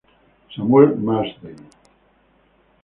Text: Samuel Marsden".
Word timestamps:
Samuel 0.51 0.95
Marsden". 0.97 1.67